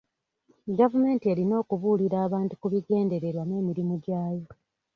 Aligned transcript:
Gavumenti 0.77 1.25
erina 1.33 1.55
okubuulira 1.63 2.17
abantu 2.27 2.53
ku 2.61 2.67
bigendererwa 2.73 3.43
n'emirimu 3.45 3.95
gyayo. 4.03 4.45